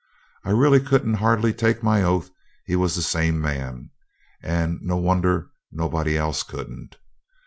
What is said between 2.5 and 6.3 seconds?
he was the same man, and no wonder nobody